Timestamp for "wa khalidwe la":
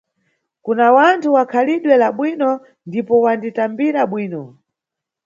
1.35-2.09